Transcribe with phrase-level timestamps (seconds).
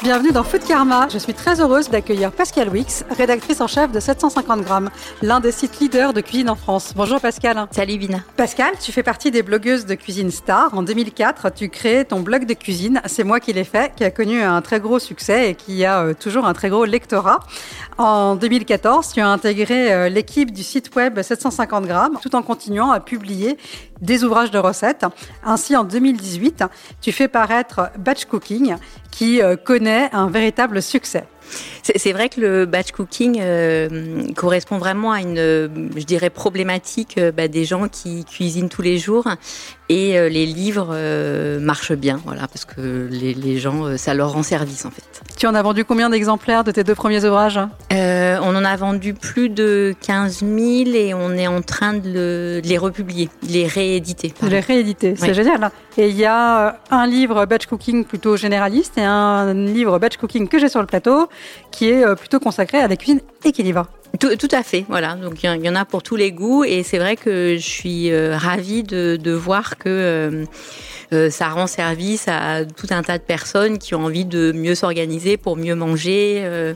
[0.00, 1.08] Bienvenue dans Food Karma.
[1.12, 4.90] Je suis très heureuse d'accueillir Pascal Wix, rédactrice en chef de 750 grammes,
[5.22, 6.92] l'un des sites leaders de cuisine en France.
[6.94, 7.66] Bonjour Pascal.
[7.72, 8.20] Salut Bina.
[8.36, 10.72] Pascal, tu fais partie des blogueuses de cuisine star.
[10.72, 13.02] En 2004, tu crées ton blog de cuisine.
[13.06, 16.04] C'est moi qui l'ai fait, qui a connu un très gros succès et qui a
[16.04, 17.40] euh, toujours un très gros lectorat.
[17.98, 22.92] En 2014, tu as intégré euh, l'équipe du site web 750 grammes, tout en continuant
[22.92, 23.58] à publier
[24.00, 25.04] des ouvrages de recettes.
[25.44, 26.62] Ainsi, en 2018,
[27.00, 28.76] tu fais paraître Batch Cooking,
[29.10, 31.24] qui euh, connaît un véritable succès.
[31.82, 33.88] C'est vrai que le batch cooking euh,
[34.36, 38.82] correspond vraiment à une, euh, je dirais, problématique euh, bah, des gens qui cuisinent tous
[38.82, 39.24] les jours.
[39.90, 44.32] Et euh, les livres euh, marchent bien, voilà, parce que les, les gens, ça leur
[44.32, 45.02] rend service en fait.
[45.38, 47.58] Tu en as vendu combien d'exemplaires de tes deux premiers ouvrages?
[47.90, 50.50] On en a vendu plus de 15 000
[50.94, 54.32] et on est en train de, le- de les republier, de les rééditer.
[54.42, 55.34] L'ai réédité, c'est Oui.
[55.34, 55.70] génial.
[55.96, 60.48] Et il y a un livre batch cooking plutôt généraliste et un livre batch cooking
[60.48, 61.28] que j'ai sur le plateau
[61.70, 63.86] qui est euh, plutôt consacré à la cuisine équilibre.
[64.20, 65.14] Tout, tout à fait, voilà.
[65.16, 67.14] Donc il y en- il y, en a pour tous les goûts et c'est vrai
[67.16, 70.44] que je suis euh, ravie de, de voir que euh,
[71.12, 74.74] euh, ça rend service à tout un tas de personnes qui ont envie de mieux
[74.74, 76.74] s'organiser pour mieux manger, euh,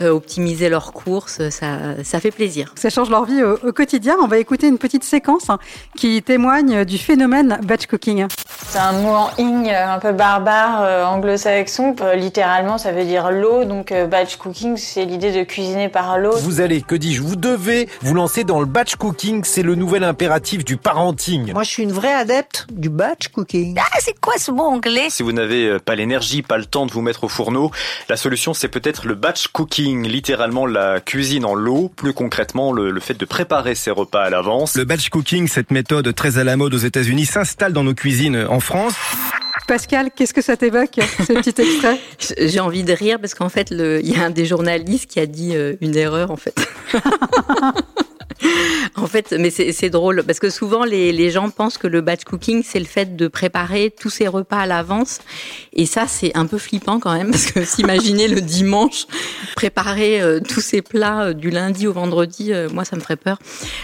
[0.00, 1.48] optimiser leurs courses.
[1.50, 2.72] Ça, ça fait plaisir.
[2.76, 4.16] Ça change leur vie au, au quotidien.
[4.20, 5.58] On va écouter une petite séquence hein,
[5.96, 8.26] qui témoigne du phénomène batch cooking.
[8.68, 11.94] C'est un mot en ing un peu barbare euh, anglo-saxon.
[12.16, 13.64] Littéralement, ça veut dire l'eau.
[13.64, 16.32] Donc, euh, batch cooking, c'est l'idée de cuisiner par l'eau.
[16.38, 20.04] Vous allez, que dis-je, vous devez vous lancer dans le batch cooking, c'est le nouvel
[20.04, 21.52] impératif du parenting.
[21.52, 23.76] Moi, je suis une vraie adepte du batch cooking.
[23.78, 25.08] Ah, c'est quoi ce mot anglais?
[25.10, 27.70] Si vous n'avez euh, pas l'énergie, pas le temps de vous mettre au fourneau,
[28.08, 32.90] la solution c'est peut-être le batch cooking, littéralement la cuisine en lot, plus concrètement le,
[32.90, 34.76] le fait de préparer ses repas à l'avance.
[34.76, 38.46] Le batch cooking, cette méthode très à la mode aux États-Unis, s'installe dans nos cuisines
[38.48, 38.94] en France.
[39.66, 41.98] Pascal, qu'est-ce que ça t'évoque, ce petit extrait?
[42.38, 45.26] J'ai envie de rire parce qu'en fait, il y a un des journalistes qui a
[45.26, 46.54] dit euh, une erreur en fait.
[48.96, 52.24] En fait, mais c'est drôle parce que souvent les, les gens pensent que le batch
[52.24, 55.20] cooking c'est le fait de préparer tous ses repas à l'avance
[55.72, 59.06] et ça c'est un peu flippant quand même parce que s'imaginer le dimanche
[59.54, 63.16] préparer euh, tous ces plats euh, du lundi au vendredi, euh, moi ça me ferait
[63.16, 63.38] peur.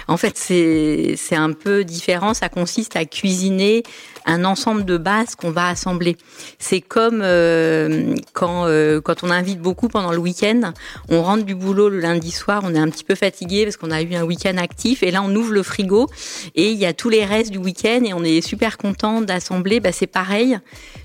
[0.09, 2.35] En fait, c'est un peu différent.
[2.35, 3.85] Ça consiste à cuisiner
[4.29, 6.17] un ensemble de bases qu'on va assembler.
[6.59, 10.73] C'est comme euh, quand euh, quand on invite beaucoup pendant le week-end,
[11.09, 13.91] on rentre du boulot le lundi soir, on est un petit peu fatigué parce qu'on
[13.91, 16.09] a eu un week-end actif et là on ouvre le frigo
[16.55, 19.81] et il y a tous les restes du week-end et on est super content d'assembler.
[19.81, 20.59] Bah, c'est pareil,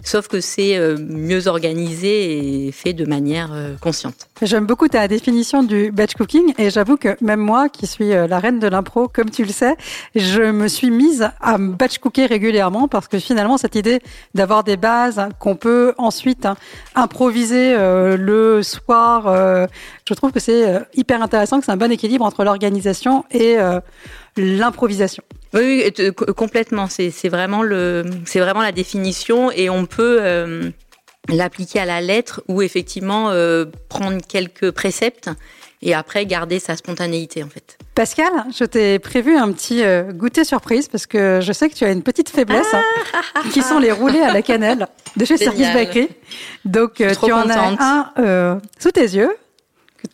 [0.04, 4.28] sauf que c'est euh, mieux organisé et fait de manière consciente.
[4.42, 8.40] J'aime beaucoup ta définition du batch cooking et j'avoue que même moi, qui suis la
[8.40, 9.78] reine de l'impro, comme tu le sais,
[10.16, 14.02] je me suis mise à batch cooker régulièrement parce que finalement, cette idée
[14.34, 16.56] d'avoir des bases qu'on peut ensuite hein,
[16.96, 19.68] improviser euh, le soir, euh,
[20.08, 23.58] je trouve que c'est euh, hyper intéressant, que c'est un bon équilibre entre l'organisation et
[24.38, 25.24] l'improvisation.
[25.54, 26.88] Oui, oui, co- complètement.
[26.88, 28.04] C'est vraiment le,
[28.36, 30.72] vraiment la définition et on peut
[31.30, 33.32] l'appliquer à la lettre ou effectivement
[33.90, 35.30] prendre quelques préceptes
[35.82, 37.78] et après garder sa spontanéité en fait.
[37.96, 41.84] Pascal, je t'ai prévu un petit euh, goûter surprise parce que je sais que tu
[41.86, 42.82] as une petite faiblesse hein,
[43.52, 45.72] qui sont les roulés à la cannelle de chez Service.
[45.74, 46.10] Bakery.
[46.66, 49.30] Donc euh, tu en as un euh, sous tes yeux.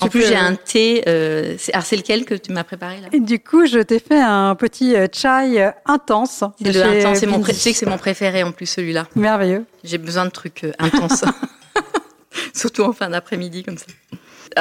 [0.01, 1.03] En plus, peux- j'ai un thé.
[1.07, 3.07] Euh, c'est- alors c'est lequel que tu m'as préparé là?
[3.11, 6.43] Et du coup, je t'ai fait un petit chai intense.
[6.59, 7.17] de C'est le intense.
[7.19, 9.07] C'est mon, pré- tu sais que c'est mon préféré en plus celui-là.
[9.15, 9.65] Merveilleux.
[9.83, 11.23] J'ai besoin de trucs euh, intenses.
[12.53, 13.85] Surtout en fin d'après-midi comme ça.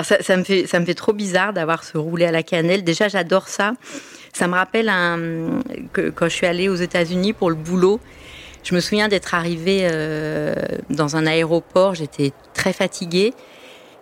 [0.02, 2.85] Ça, me fait, ça me fait trop bizarre d'avoir ce roulé à la cannelle.
[2.85, 3.73] Déjà, j'adore ça.
[4.32, 4.87] Ça me rappelle
[5.93, 8.00] quand je suis allée aux États-Unis pour le boulot.
[8.62, 10.55] Je me souviens d'être arrivée euh,
[10.90, 11.94] dans un aéroport.
[11.94, 13.32] J'étais très fatiguée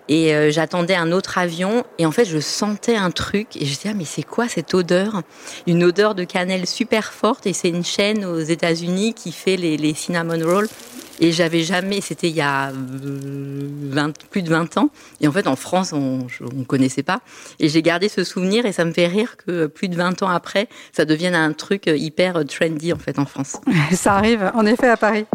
[0.09, 1.85] et euh, j'attendais un autre avion.
[1.99, 4.75] Et en fait, je sentais un truc et je disais ah mais c'est quoi cette
[4.75, 5.23] odeur?
[5.67, 7.47] Une odeur de cannelle super forte.
[7.47, 10.69] Et c'est une chaîne aux États-Unis qui fait les cinnamon rolls.
[11.18, 14.90] Et j'avais jamais, c'était il y a 20, plus de 20 ans.
[15.20, 17.20] Et en fait, en France, on ne connaissait pas.
[17.58, 20.28] Et j'ai gardé ce souvenir et ça me fait rire que plus de 20 ans
[20.28, 23.56] après, ça devienne un truc hyper trendy en fait en France.
[23.92, 25.26] ça arrive en effet à Paris.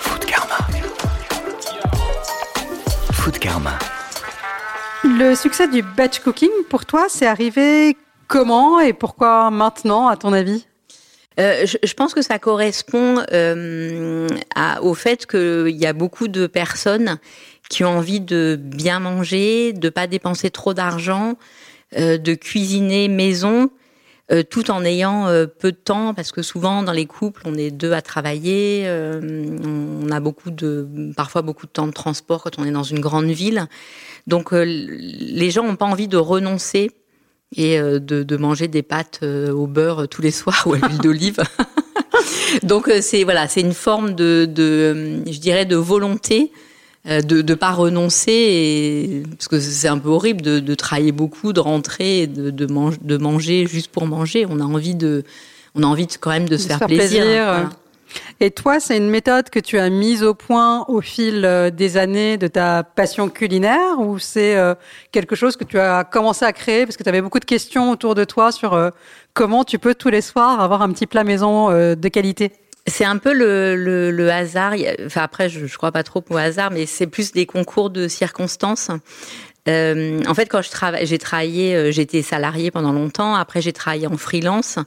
[0.00, 0.58] Food Karma.
[3.12, 3.78] Food Karma.
[5.04, 7.96] Le succès du batch cooking, pour toi, c'est arrivé
[8.28, 10.67] comment et pourquoi maintenant, à ton avis?
[11.38, 14.28] Euh, je, pense que ça correspond euh,
[14.82, 17.18] au fait qu'il y a beaucoup de personnes
[17.70, 21.36] qui ont envie de bien manger, de pas dépenser trop d'argent,
[21.96, 23.70] euh, de cuisiner maison,
[24.50, 25.24] tout en ayant
[25.58, 30.10] peu de temps, parce que souvent dans les couples, on est deux à travailler, on
[30.10, 30.86] a beaucoup de,
[31.16, 33.68] parfois beaucoup de temps de transport quand on est dans une grande ville.
[34.26, 36.90] Donc les gens n'ont pas envie de renoncer
[37.56, 40.78] et euh, de, de, manger des pâtes euh, au beurre tous les soirs ou à
[40.78, 41.38] l'huile d'olive.
[42.62, 46.52] Donc euh, c'est voilà, c'est une forme de, de, je dirais, de volonté
[47.04, 51.54] de ne pas renoncer, et, parce que c'est un peu horrible de, de, travailler beaucoup,
[51.54, 54.44] de rentrer, et de, de, de, manger juste pour manger.
[54.50, 55.24] On a envie de,
[55.74, 57.24] on a envie de, quand même de, se faire, plaisir.
[58.40, 61.96] Et toi, c'est une méthode que tu as mise au point au fil euh, des
[61.96, 64.74] années de ta passion culinaire ou c'est euh,
[65.12, 67.90] quelque chose que tu as commencé à créer parce que tu avais beaucoup de questions
[67.90, 68.90] autour de toi sur euh,
[69.34, 72.52] comment tu peux tous les soirs avoir un petit plat maison de qualité?
[72.86, 73.76] C'est un peu le,
[74.10, 74.72] le, hasard.
[75.04, 78.08] Enfin après, je, je crois pas trop au hasard, mais c'est plus des concours de
[78.08, 78.90] circonstances.
[79.68, 83.34] Euh, en fait, quand je travaille, j'ai travaillé, euh, j'étais salariée pendant longtemps.
[83.34, 84.78] Après, j'ai travaillé en freelance.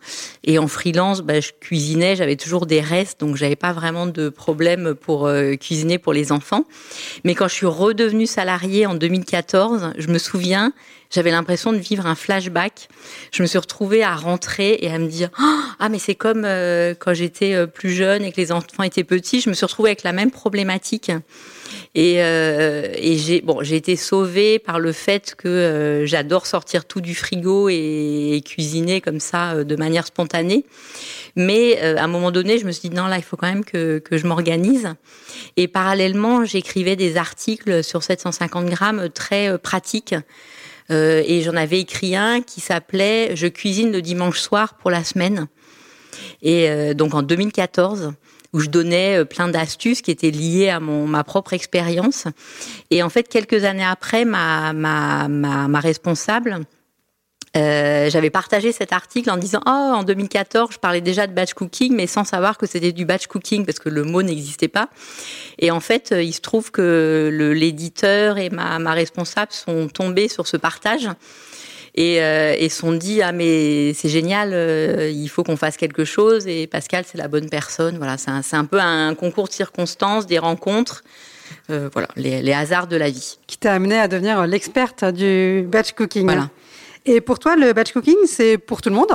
[0.44, 4.30] Et en freelance, bah, je cuisinais, j'avais toujours des restes, donc j'avais pas vraiment de
[4.30, 6.66] problème pour euh, cuisiner pour les enfants.
[7.24, 10.74] Mais quand je suis redevenue salariée en 2014, je me souviens,
[11.12, 12.90] j'avais l'impression de vivre un flashback.
[13.32, 16.42] Je me suis retrouvée à rentrer et à me dire ah mais c'est comme
[17.00, 19.42] quand j'étais plus jeune et que les enfants étaient petits.
[19.42, 21.12] Je me suis retrouvée avec la même problématique.
[21.94, 26.86] Et, euh, et j'ai bon, j'ai été sauvée par le fait que euh, j'adore sortir
[26.86, 30.66] tout du frigo et, cuisiner comme ça euh, de manière spontanée.
[31.36, 33.64] Mais à un moment donné, je me suis dit non là, il faut quand même
[33.64, 34.90] que je m'organise.
[35.56, 40.14] Et parallèlement, j'écrivais des articles sur 750 grammes très pratiques.
[40.92, 45.48] Et j'en avais écrit un qui s'appelait Je cuisine le dimanche soir pour la semaine.
[46.42, 48.14] Et donc en 2014
[48.54, 52.26] où je donnais euh, plein d'astuces qui étaient liées à mon ma propre expérience.
[52.90, 56.60] Et en fait, quelques années après, ma ma, ma responsable
[57.58, 61.54] euh, j'avais partagé cet article en disant oh en 2014 je parlais déjà de batch
[61.54, 64.88] cooking mais sans savoir que c'était du batch cooking parce que le mot n'existait pas
[65.60, 70.30] et en fait euh, il se trouve que l'éditeur et ma, ma responsable sont tombés
[70.30, 71.10] sur ce partage
[71.96, 76.06] et, euh, et sont dit ah mais c'est génial, euh, il faut qu'on fasse quelque
[76.06, 77.98] chose et Pascal c'est la bonne personne.
[77.98, 81.04] Voilà, c'est un, un, peu un concours de circonstances, des rencontres.
[81.68, 83.38] Voilà, les, les, hasards de la vie.
[83.48, 86.26] Qui t'a amené à devenir l'experte du batch cooking.
[86.26, 86.50] Voilà.
[87.06, 89.12] Et pour toi, le batch cooking, c'est pour tout le monde?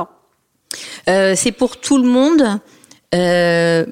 [1.09, 2.61] Euh, C'est pour tout le monde.
[3.15, 3.87] Euh,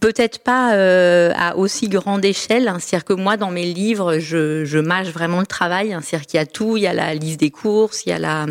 [0.00, 2.68] Peut-être pas euh, à aussi grande échelle.
[2.68, 2.76] Hein.
[2.78, 5.94] C'est-à-dire que moi, dans mes livres, je, je mâche vraiment le travail.
[5.94, 6.00] Hein.
[6.02, 6.76] C'est-à-dire qu'il y a tout.
[6.76, 8.44] Il y a la liste des courses, il y a la,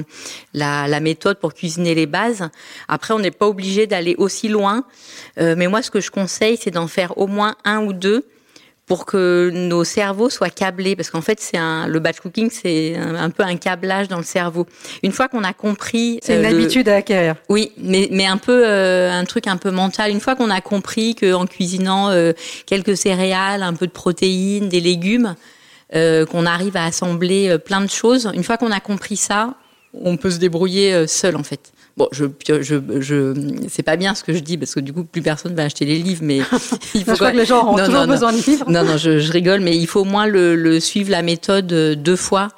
[0.53, 2.49] la, la méthode pour cuisiner les bases.
[2.87, 4.85] Après, on n'est pas obligé d'aller aussi loin.
[5.37, 8.25] Euh, mais moi, ce que je conseille, c'est d'en faire au moins un ou deux
[8.85, 12.95] pour que nos cerveaux soient câblés parce qu'en fait c'est un le batch cooking c'est
[12.97, 14.67] un, peu un câblage dans le cerveau.
[15.03, 17.35] Une fois qu'on a compris c'est une euh, habitude à acquérir.
[17.49, 20.11] Oui mais mais un peu euh, un truc un peu mental.
[20.11, 22.33] Une fois qu'on a compris que en cuisinant euh,
[22.65, 25.35] quelques céréales un peu de protéines des légumes
[25.93, 29.53] qu'on arrive à assembler plein de choses une fois qu'on a compris ça
[29.93, 33.33] on peut se débrouiller seul en fait Bon, je, je, je
[33.69, 35.85] c'est pas bien ce que je dis parce que du coup plus personne va acheter
[35.85, 36.37] les livres, mais
[36.95, 38.69] il faut je crois que les gens ont toujours besoin de livres.
[38.69, 41.67] Non, non, je, je, rigole, mais il faut au moins le, le suivre la méthode
[41.67, 42.49] deux fois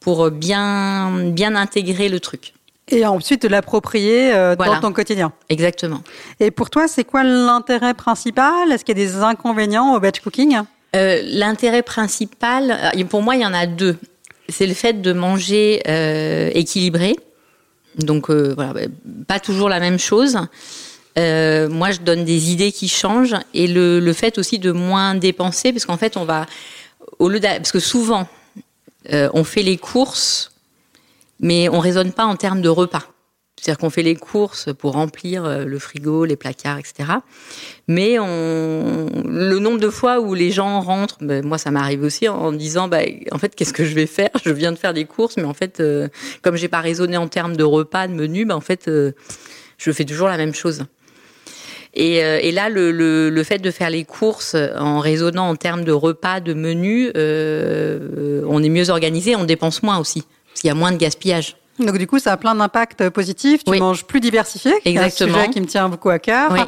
[0.00, 2.52] pour bien bien intégrer le truc.
[2.88, 5.32] Et ensuite l'approprier euh, dans ton quotidien.
[5.48, 6.02] Exactement.
[6.40, 8.70] Et pour toi, c'est quoi l'intérêt principal?
[8.70, 10.58] Est-ce qu'il y a des inconvénients au batch cooking?
[10.94, 13.96] Euh, L'intérêt principal, euh, pour moi, il y en a deux.
[14.48, 17.16] C'est le fait de manger euh, équilibré
[17.98, 18.80] donc euh, voilà, bah,
[19.26, 20.38] pas toujours la même chose.
[21.18, 25.72] Euh, moi, je donne des idées qui changent et le, fait aussi de moins dépenser,
[25.72, 26.46] parce qu'en fait, on va
[27.18, 28.26] au lieu parce que souvent
[29.12, 30.52] euh, on fait les courses,
[31.40, 33.11] mais on raisonne pas en termes de repas.
[33.62, 37.10] C'est-à-dire qu'on fait les courses pour remplir euh, le frigo, les placards, etc.
[37.86, 42.50] Mais le nombre de fois où les gens rentrent, ben moi ça m'arrive aussi en
[42.50, 44.30] disant, bah, en fait, qu'est-ce que je vais faire?
[44.44, 46.08] Je viens de faire des courses, mais en fait, euh,
[46.42, 49.12] comme j'ai pas raisonné en termes de repas, de menu, ben en fait, euh,
[49.78, 50.84] je fais toujours la même chose.
[51.94, 56.40] Et, euh, là, le, fait de faire les courses en raisonnant en termes de repas,
[56.40, 60.90] de menus, on est mieux organisé, on dépense moins aussi, parce qu'il y a moins
[60.90, 61.56] de gaspillage.
[61.86, 63.64] Donc du coup, ça a plein d'impacts positifs.
[63.64, 63.80] Tu Oui.
[63.80, 65.30] manges plus diversifié, Exactement.
[65.34, 66.50] un sujet qui me tient beaucoup à cœur.
[66.52, 66.60] Oui.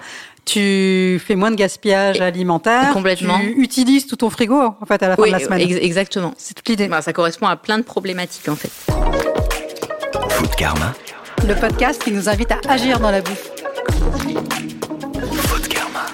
[0.44, 2.90] Tu fais moins de gaspillage Et- alimentaire.
[2.92, 3.38] complètement.
[3.38, 5.61] Tu utilises tout ton frigo en fait à la fin Oui, de la semaine.
[5.62, 6.35] ex- exactement.
[6.37, 6.87] C'est toute l'idée.
[6.88, 8.71] Bah, ça correspond à plein de problématiques en fait.
[10.30, 10.92] Food Karma.
[11.49, 13.50] Le podcast qui nous invite à agir dans la bouffe.
[15.47, 16.06] Food Karma.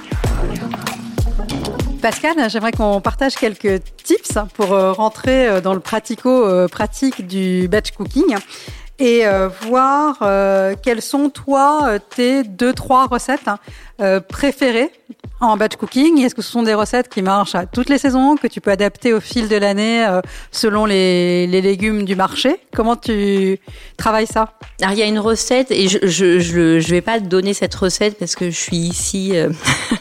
[2.00, 7.90] Pascal, j'aimerais qu'on partage quelques tips pour euh, rentrer euh, dans le pratico-pratique du batch
[7.92, 8.36] cooking
[9.00, 13.58] et euh, voir euh, quelles sont, toi, euh, tes deux, trois recettes hein,
[14.00, 14.92] euh, préférées
[15.40, 16.18] en batch cooking.
[16.22, 18.70] Est-ce que ce sont des recettes qui marchent à toutes les saisons, que tu peux
[18.70, 20.20] adapter au fil de l'année euh,
[20.52, 22.56] selon les, les légumes du marché?
[22.74, 23.58] Comment tu
[23.96, 24.52] travailles ça?
[24.80, 27.54] Alors il y a une recette et je je je, je vais pas te donner
[27.54, 29.30] cette recette parce que je suis ici.
[29.34, 29.50] euh,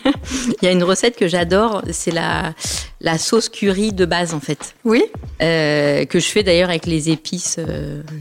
[0.62, 2.54] il y a une recette que j'adore, c'est la
[3.02, 5.04] la sauce curry de base en fait, Oui
[5.42, 7.58] euh, que je fais d'ailleurs avec les épices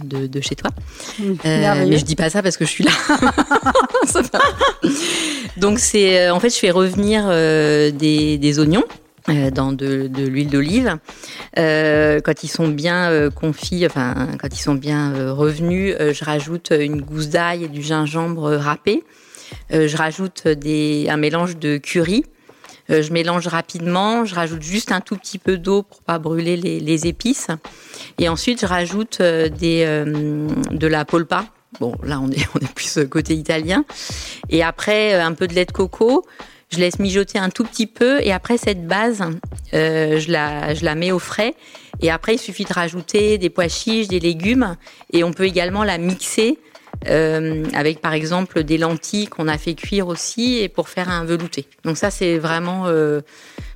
[0.04, 0.70] de, de chez toi.
[1.44, 1.90] Merveilleux.
[1.90, 2.92] mais je dis pas ça parce que je suis là.
[5.58, 8.84] Donc c'est euh, en fait je fais revenir euh, des, oignons
[9.28, 10.98] euh, dans de, l'huile d'olive
[11.56, 17.28] quand ils sont bien confits, enfin quand ils sont bien revenus, je rajoute une gousse
[17.28, 19.02] d'ail et du gingembre râpé.
[19.70, 22.24] Je rajoute un mélange de curry.
[22.88, 24.24] Je mélange rapidement.
[24.24, 27.48] Je rajoute juste un tout petit peu d'eau pour pas brûler les, épices.
[28.20, 31.44] Et ensuite, je rajoute de la polpa.
[31.80, 33.84] Bon, là, on est, plus côté italien.
[34.50, 36.24] Et après, euh, un peu de lait de coco.
[36.70, 38.20] Je laisse mijoter un tout petit peu.
[38.22, 39.22] Et après, cette base,
[39.72, 41.54] euh, je, la, je la mets au frais.
[42.02, 44.76] Et après, il suffit de rajouter des pois chiches, des légumes.
[45.12, 46.58] Et on peut également la mixer
[47.06, 51.24] euh, avec, par exemple, des lentilles qu'on a fait cuire aussi et pour faire un
[51.24, 51.66] velouté.
[51.84, 52.84] Donc ça, c'est vraiment...
[52.86, 53.20] euh,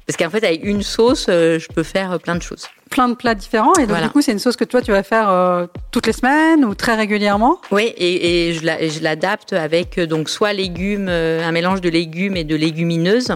[0.07, 2.67] parce qu'en fait, avec une sauce, euh, je peux faire plein de choses.
[2.91, 3.75] Plein de plats différents.
[3.77, 4.07] Et donc, Voilà.
[4.07, 6.95] du coup, c'est une sauce que toi, tu vas faire toutes les semaines ou très
[6.97, 7.59] régulièrement?
[7.71, 12.37] Oui, et, et je la- je l'adapte avec donc soit légumes, un mélange de légumes
[12.37, 13.33] et de légumineuses,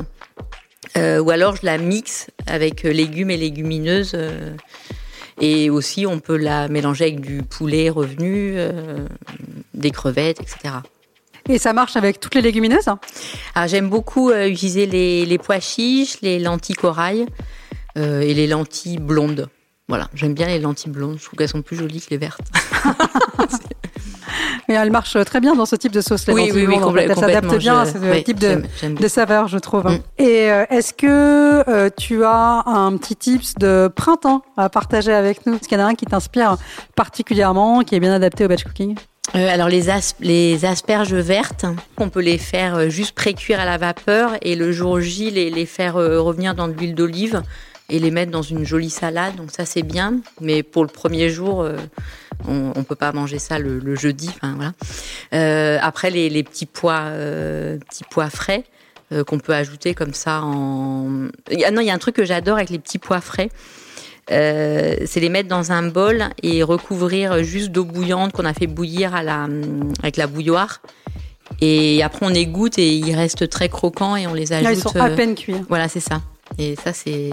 [0.97, 4.17] ou alors je la mixe avec légumes et légumineuses.
[5.41, 9.07] Et aussi, on peut la mélanger avec du poulet revenu, euh,
[9.75, 10.77] des crevettes, etc.
[11.49, 12.89] Et ça marche avec toutes les légumineuses
[13.55, 17.27] Alors j'aime beaucoup euh, utiliser les, les pois chiches, les lentilles corail
[17.99, 19.49] euh, et les lentilles blondes.
[19.89, 21.19] Voilà, j'aime bien les lentilles blondes.
[21.19, 22.41] Je trouve qu'elles sont plus jolies que les vertes.
[24.69, 26.25] Elle marche très bien dans ce type de sauce.
[26.29, 29.85] oui, oui, oui, Elle s'adapte bien à ce oui, type de, de saveur, je trouve.
[29.85, 29.99] Mm.
[30.19, 35.47] Et euh, est-ce que euh, tu as un petit tips de printemps à partager avec
[35.47, 35.55] nous?
[35.57, 36.57] Est-ce qu'il y en a un qui t'inspire
[36.95, 38.97] particulièrement, qui est bien adapté au batch cooking?
[39.35, 41.67] Euh, alors les, as- les asperges vertes,
[41.99, 45.67] on peut les faire juste pré-cuire à la vapeur et le jour J les, les
[45.67, 47.43] faire euh, revenir dans de l'huile d'olive
[47.89, 49.37] et les mettre dans une jolie salade.
[49.37, 51.77] Donc ça c'est bien, mais pour le premier jour, euh,
[52.49, 54.31] on, on peut pas manger ça le, le jeudi.
[54.35, 54.73] Enfin voilà.
[55.35, 58.65] Euh, après les, les petits pois, euh, petits pois frais
[59.13, 61.09] euh, qu'on peut ajouter comme ça en.
[61.09, 63.51] Non, il y a un truc que j'adore avec les petits pois frais.
[64.33, 68.67] Euh, c'est les mettre dans un bol et recouvrir juste d'eau bouillante qu'on a fait
[68.67, 69.47] bouillir à la,
[70.03, 70.81] avec la bouilloire.
[71.61, 74.65] Et après, on égoutte et ils restent très croquants et on les ajoute.
[74.65, 75.55] Là, ils sont à euh, peine cuits.
[75.69, 76.23] Voilà, c'est ça.
[76.59, 77.33] Et ça, c'est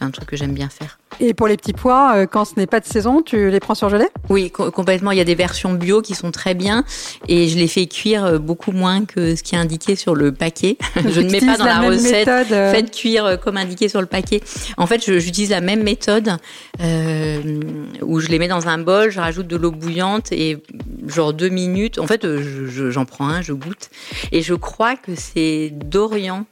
[0.00, 0.98] un truc que j'aime bien faire.
[1.18, 3.74] Et pour les petits pois, euh, quand ce n'est pas de saison, tu les prends
[3.74, 4.06] surgelés?
[4.28, 5.10] Oui, co- complètement.
[5.10, 6.84] Il y a des versions bio qui sont très bien
[7.28, 10.32] et je les fais cuire euh, beaucoup moins que ce qui est indiqué sur le
[10.32, 10.78] paquet.
[10.96, 12.26] je ne mets pas dans la, même recette.
[12.28, 14.40] méthode, euh, Faites cuire comme indiqué sur le paquet.
[14.76, 16.36] En fait, j'utilise la même méthode
[16.80, 17.60] euh,
[18.02, 20.62] où je les mets dans un bol, je rajoute de l'eau bouillante et
[21.08, 21.98] genre deux minutes.
[21.98, 23.90] En fait, je- je- j'en prends un, je goûte.
[24.32, 26.46] Et je crois que c'est Dorian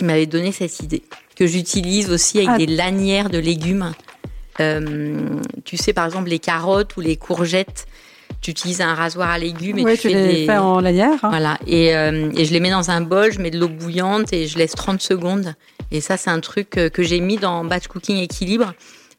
[0.00, 1.02] qui m'avait donné cette idée
[1.36, 2.56] que j'utilise aussi avec Ah.
[2.58, 3.92] des lanières de légumes.
[4.60, 5.20] Euh,
[5.64, 7.86] tu sais, par exemple, les carottes ou les courgettes,
[8.40, 10.46] tu utilises un rasoir à légumes et ouais, tu, tu fais les des...
[10.46, 11.18] fais en lanière.
[11.22, 11.28] hein.
[11.28, 14.32] Voilà, et, euh, et je les mets dans un bol, je mets de l'eau bouillante
[14.32, 15.54] et je laisse 30 secondes.
[15.92, 18.72] Et ça, c'est un truc euh, que j'ai mis dans Batch Cooking Équilibre.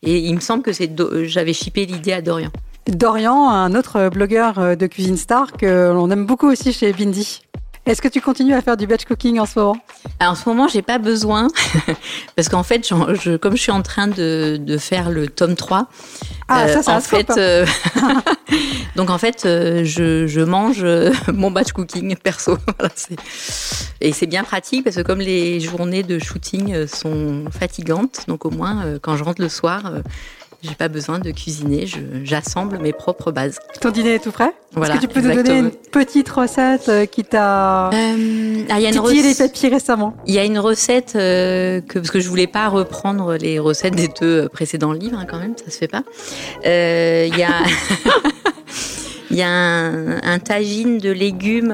[0.03, 2.49] Et il me semble que c'est Do- j'avais shippé l'idée à Dorian.
[2.87, 7.41] Dorian, un autre blogueur de cuisine star que l'on aime beaucoup aussi chez Bindi.
[7.87, 9.77] Est-ce que tu continues à faire du batch cooking en ce moment?
[10.19, 11.47] Alors, en ce moment, j'ai pas besoin
[12.35, 15.87] parce qu'en fait, je, comme je suis en train de, de faire le tome 3,
[16.47, 17.65] Ah, euh, ça, en fait, euh,
[18.95, 20.85] donc en fait, euh, je, je mange
[21.33, 22.57] mon batch cooking perso.
[22.77, 22.93] Voilà,
[23.99, 28.51] et c'est bien pratique parce que comme les journées de shooting sont fatigantes, donc au
[28.51, 29.91] moins quand je rentre le soir,
[30.63, 31.87] J'ai pas besoin de cuisiner,
[32.23, 33.57] j'assemble mes propres bases.
[33.81, 35.69] Ton dîner est tout prêt Voilà, Est-ce que tu peux nous donner exactement.
[35.69, 38.91] une petite recette euh, qui t'a Euh, ah, les
[39.35, 40.15] papilles récemment?
[40.27, 43.95] Il y a une recette euh, que parce que je voulais pas reprendre les recettes
[43.95, 46.03] des deux précédents livres hein, quand même, ça se fait pas.
[46.65, 47.49] Euh, Il y a
[49.31, 51.73] il y a un, tagine de légumes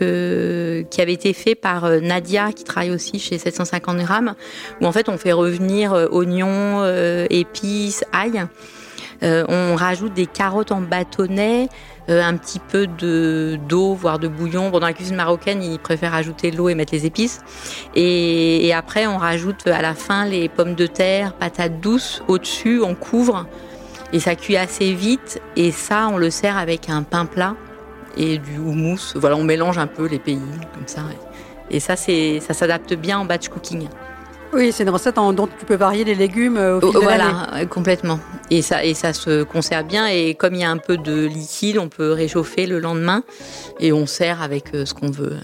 [0.00, 4.34] euh, qui avait été fait par euh, Nadia qui travaille aussi chez 750 grammes
[4.80, 6.84] où en fait on fait revenir euh, oignons,
[7.28, 8.46] épices, ail.
[9.22, 11.68] On rajoute des carottes en bâtonnets,
[12.08, 14.70] euh, un petit peu de d'eau, voire de bouillon.
[14.70, 17.40] Bon, dans la cuisine marocaine, ils préfèrent ajouter l'eau et mettre les épices.
[17.94, 22.94] Et après, on rajoute à la fin les pommes de terre, patates douces au-dessus, on
[22.94, 23.46] couvre.
[24.12, 25.40] Et ça cuit assez vite.
[25.56, 27.54] Et ça, on le sert avec un pain plat
[28.16, 29.12] et du houmous.
[29.14, 30.40] Voilà, on mélange un peu les pays
[30.74, 31.02] comme ça.
[31.70, 33.88] Et ça, c'est, ça s'adapte bien en batch cooking.
[34.52, 36.98] Oui, c'est une recette en- dont tu peux varier les légumes euh, au fil Oh,
[36.98, 38.18] de voilà, euh, complètement.
[38.50, 40.08] Et ça, et ça se conserve bien.
[40.08, 43.22] Et comme il y a un peu de liquide, on peut réchauffer le lendemain
[43.78, 45.36] et on sert avec euh, ce qu'on veut.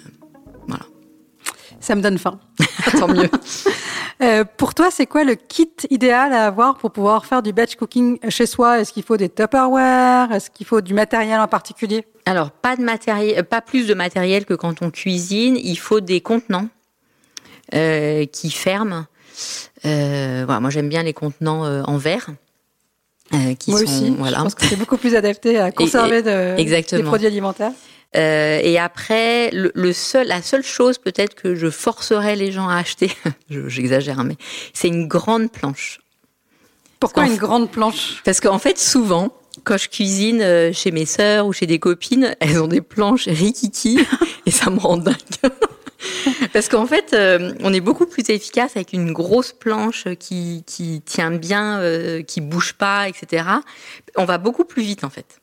[1.81, 2.39] Ça me donne faim.
[2.99, 3.29] Tant mieux.
[4.23, 7.75] Euh, pour toi, c'est quoi le kit idéal à avoir pour pouvoir faire du batch
[7.77, 8.81] cooking chez soi?
[8.81, 10.33] Est-ce qu'il faut des Tupperware?
[10.33, 12.07] Est-ce qu'il faut du matériel en particulier?
[12.25, 15.59] Alors, pas de matériel, pas plus de matériel que quand on cuisine.
[15.63, 16.69] Il faut des contenants
[17.75, 19.05] euh, qui ferment.
[19.85, 22.29] Euh, voilà, moi, j'aime bien les contenants euh, en verre.
[23.35, 24.15] euh, qui Moi sont, aussi.
[24.17, 24.39] voilà.
[24.39, 27.73] Je pense que c'est beaucoup plus adapté à conserver de- des produits alimentaires.
[28.17, 32.69] Euh, et après, le, le seul, la seule chose peut-être que je forcerais les gens
[32.69, 33.11] à acheter,
[33.51, 34.37] je- j'exagère, mais
[34.73, 36.01] c'est une grande planche.
[37.01, 38.23] Pourquoi une grande planche?
[38.25, 39.35] Parce qu'en fait, souvent,
[39.65, 43.27] quand je cuisine euh, chez mes sœurs ou chez des copines, elles ont des planches
[43.27, 43.99] rikiki
[44.47, 45.17] et ça me rend dingue.
[46.53, 51.03] Parce qu'en fait, euh, on est beaucoup plus efficace avec une grosse planche qui, qui
[51.05, 53.45] tient bien, euh, qui bouge pas, etc.
[54.17, 55.41] On va beaucoup plus vite en fait.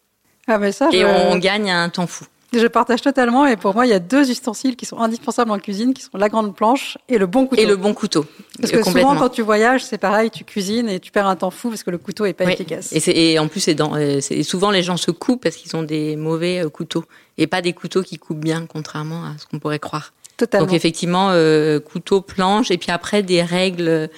[0.48, 2.26] Ah mais ça, Et je, on gagne un temps fou.
[2.60, 3.46] Je partage totalement.
[3.46, 6.18] Et pour moi, il y a deux ustensiles qui sont indispensables en cuisine, qui sont
[6.18, 7.62] la grande planche et le bon couteau.
[7.62, 8.26] Et le bon couteau.
[8.60, 11.52] Parce que souvent, quand tu voyages, c'est pareil, tu cuisines et tu perds un temps
[11.52, 12.54] fou parce que le couteau est pas Oui.
[12.54, 12.94] efficace.
[13.08, 16.64] Et, en plus, dans, euh, souvent les gens se coupent parce qu'ils ont des mauvais
[16.64, 17.04] euh, couteaux
[17.38, 20.14] et pas des couteaux qui coupent bien, contrairement à ce qu'on pourrait croire.
[20.38, 20.66] Totalement.
[20.66, 24.10] Donc effectivement, euh, couteau, planche, et puis après des règles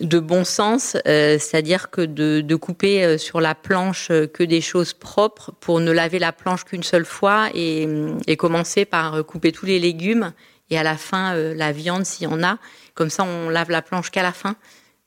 [0.00, 4.42] de bon sens, euh, c'est-à-dire que de, de couper euh, sur la planche euh, que
[4.42, 7.86] des choses propres pour ne laver la planche qu'une seule fois et,
[8.26, 10.32] et commencer par euh, couper tous les légumes
[10.70, 12.58] et à la fin euh, la viande s'il y en a.
[12.94, 14.56] Comme ça, on lave la planche qu'à la fin.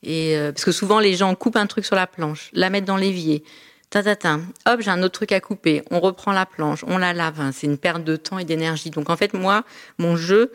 [0.03, 2.85] Et euh, parce que souvent les gens coupent un truc sur la planche, la mettent
[2.85, 3.43] dans l'évier,
[3.89, 7.39] tatata, hop, j'ai un autre truc à couper, on reprend la planche, on la lave,
[7.39, 8.89] hein, c'est une perte de temps et d'énergie.
[8.89, 9.63] Donc en fait, moi,
[9.97, 10.51] mon jeu,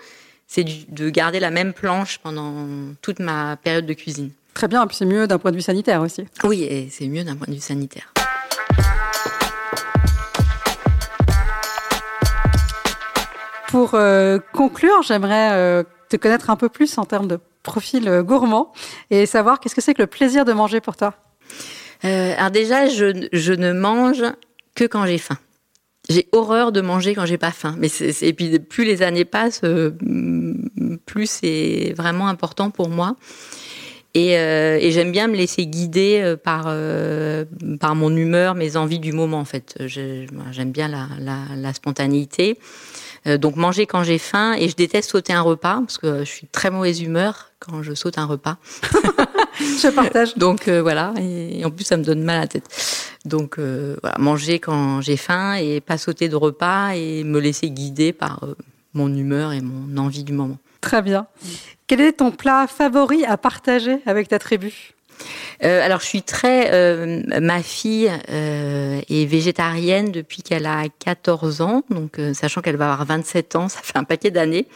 [0.49, 2.67] c'est de garder la même planche pendant
[3.03, 4.31] toute ma période de cuisine.
[4.55, 6.27] Très bien, et puis c'est mieux d'un point de vue sanitaire aussi.
[6.43, 8.13] Oui, et c'est mieux d'un point de vue sanitaire.
[13.69, 18.23] Pour euh, conclure, j'aimerais euh, te connaître un peu plus en termes de profil euh,
[18.23, 18.73] gourmand
[19.11, 21.15] et savoir qu'est-ce que c'est que le plaisir de manger pour toi?
[22.03, 24.23] Alors déjà, je, je ne mange
[24.75, 25.37] que quand j'ai faim.
[26.09, 27.75] J'ai horreur de manger quand j'ai pas faim.
[27.79, 29.91] Mais c'est, et puis plus les années passent, euh,
[31.07, 33.17] plus c'est vraiment important pour moi.
[34.15, 37.45] Et, euh, et j'aime bien me laisser guider euh, par euh,
[37.79, 39.39] par mon humeur, mes envies du moment.
[39.39, 42.59] En fait, j'aime bien la, la, la spontanéité.
[43.27, 46.31] Euh, donc manger quand j'ai faim et je déteste sauter un repas parce que je
[46.31, 48.57] suis de très mauvaise humeur quand je saute un repas.
[49.83, 50.37] Je partage.
[50.37, 52.69] Donc euh, voilà, et, et en plus ça me donne mal à la tête.
[53.25, 57.71] Donc euh, voilà, manger quand j'ai faim et pas sauter de repas et me laisser
[57.71, 58.55] guider par euh,
[58.95, 60.59] mon humeur et mon envie du moment.
[60.81, 61.27] Très bien.
[61.87, 64.95] Quel est ton plat favori à partager avec ta tribu?
[65.65, 71.61] Euh, alors je suis très, euh, ma fille euh, est végétarienne depuis qu'elle a 14
[71.61, 74.67] ans, donc sachant qu'elle va avoir 27 ans, ça fait un paquet d'années.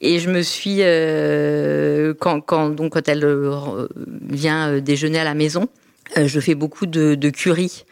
[0.00, 3.86] Et je me suis, euh, quand, quand, donc, quand elle euh,
[4.28, 5.68] vient euh, déjeuner à la maison,
[6.16, 7.84] euh, je fais beaucoup de, de curry.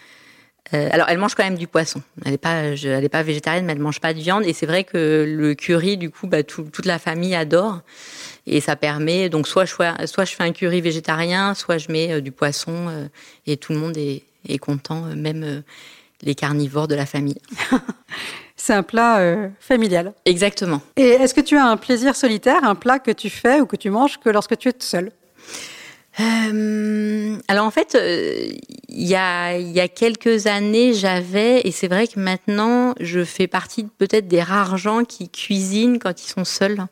[0.70, 2.02] Alors, elle mange quand même du poisson.
[2.26, 4.44] Elle n'est pas, elle est pas végétarienne, mais elle mange pas de viande.
[4.44, 7.80] Et c'est vrai que le curry, du coup, bah, tout- toute la famille adore.
[8.46, 9.72] Et ça permet, donc, soit je,
[10.04, 13.08] soit je fais un curry végétarien, soit je mets du poisson,
[13.46, 15.62] et tout le monde est, est content, même
[16.20, 17.40] les carnivores de la famille.
[18.60, 20.12] C'est un plat euh, familial.
[20.26, 20.82] Exactement.
[20.96, 23.76] Et est-ce que tu as un plaisir solitaire, un plat que tu fais ou que
[23.76, 25.12] tu manges que lorsque tu es seul
[26.20, 28.48] Euh, alors en fait, euh,
[28.88, 33.46] il y, a, y a quelques années, j'avais, et c'est vrai que maintenant, je fais
[33.46, 36.84] partie peut-être des rares gens qui cuisinent quand ils sont seuls.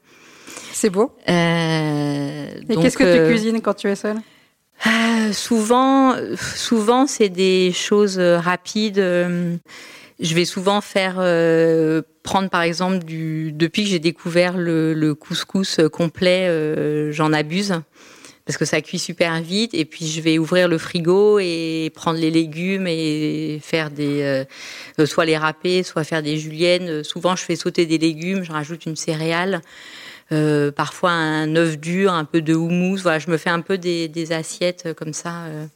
[0.73, 1.11] C'est beau.
[1.29, 4.19] Euh, Et qu'est-ce que tu cuisines quand tu es seul
[4.87, 9.03] Euh, souvent, souvent c'est des choses rapides.
[10.19, 15.15] Je vais souvent faire euh, prendre par exemple du depuis que j'ai découvert le, le,
[15.15, 17.75] couscous complet, euh, j'en abuse
[18.47, 22.19] parce que ça cuit super vite et puis je vais ouvrir le frigo et prendre
[22.19, 24.47] les légumes et faire des
[24.99, 27.03] euh, soit les râper, soit faire des juliennes.
[27.03, 29.61] Souvent je fais sauter des légumes, je rajoute une céréale.
[30.33, 32.99] Euh, parfois un œuf dur, un peu de houmous.
[32.99, 35.45] Voilà, je me fais un peu des, des assiettes comme ça.
[35.47, 35.67] Euh,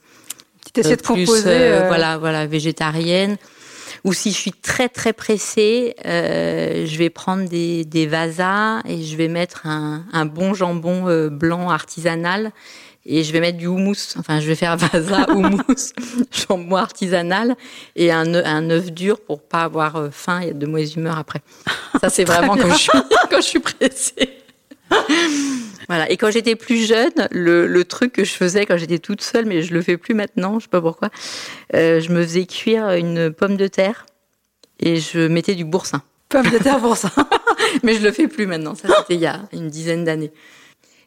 [0.61, 1.73] Petite assiette composée.
[1.89, 3.37] Voilà, voilà, végétarienne.
[4.05, 9.03] Ou si je suis très très pressée, euh, je vais prendre des, des vasas et
[9.03, 12.53] je vais mettre un, un bon jambon euh, blanc artisanal
[13.07, 14.17] et je vais mettre du houmous.
[14.19, 15.93] Enfin, je vais faire vasa houmous,
[16.31, 17.57] jambon artisanal
[17.97, 21.41] et un, un œuf dur pour pas avoir euh, faim et de mauvaise humeur après.
[22.01, 22.99] Ça, c'est vraiment quand je, suis,
[23.31, 24.39] quand je suis pressée.
[25.89, 26.09] Voilà.
[26.09, 29.45] Et quand j'étais plus jeune, le, le, truc que je faisais quand j'étais toute seule,
[29.45, 31.11] mais je le fais plus maintenant, je sais pas pourquoi,
[31.75, 34.07] euh, je me faisais cuire une pomme de terre
[34.79, 36.03] et je mettais du boursin.
[36.29, 37.11] Pomme de terre boursin.
[37.83, 38.77] mais je le fais plus maintenant.
[38.77, 40.31] Ça, c'était il y a une dizaine d'années.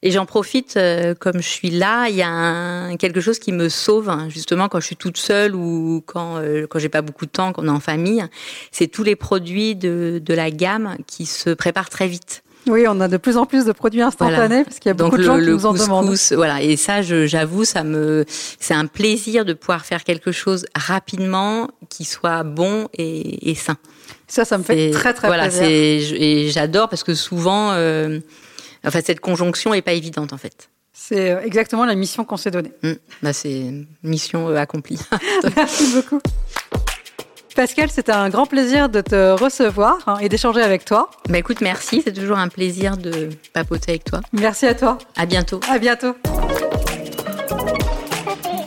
[0.05, 3.53] Et j'en profite, euh, comme je suis là, il y a un, quelque chose qui
[3.53, 7.01] me sauve, hein, justement, quand je suis toute seule ou quand, euh, quand j'ai pas
[7.01, 8.25] beaucoup de temps, qu'on est en famille.
[8.71, 12.42] C'est tous les produits de, de la gamme qui se préparent très vite.
[12.67, 14.63] Oui, on a de plus en plus de produits instantanés voilà.
[14.63, 16.15] parce qu'il y a beaucoup Donc de gens le, qui le nous en demandent.
[16.31, 18.25] Voilà, et ça, j'avoue, ça me,
[18.59, 23.77] c'est un plaisir de pouvoir faire quelque chose rapidement, qui soit bon et, et sain.
[24.27, 26.17] Ça, ça me fait très très voilà, plaisir.
[26.19, 28.19] et j'adore parce que souvent, euh,
[28.85, 30.69] enfin, cette conjonction est pas évidente en fait.
[30.93, 32.71] C'est euh, exactement la mission qu'on s'est donnée.
[32.81, 32.93] Mm.
[33.21, 33.73] Bah, c'est
[34.03, 34.99] mission euh, accomplie.
[35.55, 36.21] Merci beaucoup.
[37.55, 41.09] Pascal, c'était un grand plaisir de te recevoir hein, et d'échanger avec toi.
[41.29, 44.21] bah écoute, merci, c'est toujours un plaisir de papoter avec toi.
[44.31, 44.97] Merci à toi.
[45.15, 45.59] À bientôt.
[45.69, 46.15] À bientôt.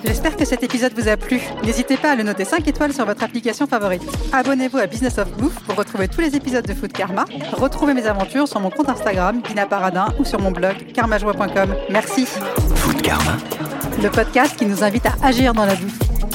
[0.05, 1.41] J'espère que cet épisode vous a plu.
[1.65, 4.03] N'hésitez pas à le noter 5 étoiles sur votre application favorite.
[4.33, 7.25] Abonnez-vous à Business of Bouffe pour retrouver tous les épisodes de Food Karma.
[7.53, 11.75] Retrouvez mes aventures sur mon compte Instagram, Dina Paradin, ou sur mon blog, karmajoie.com.
[11.91, 12.27] Merci.
[12.77, 13.37] Food Karma.
[14.01, 16.26] Le podcast qui nous invite à agir dans la bouffe.